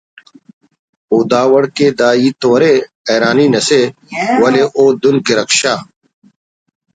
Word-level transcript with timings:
او 1.11 1.17
دا 1.31 1.41
وڑ 1.51 1.63
کہ 1.75 1.87
داہیت 1.99 2.35
تو 2.41 2.47
ارے 2.55 2.71
حیرانی 3.07 3.45
نا 3.53 3.61
سے 3.67 3.79
ولے 4.41 4.63
او 4.77 4.83
دن 5.01 5.15
کہ 5.25 5.33
رکشہ 5.39 5.73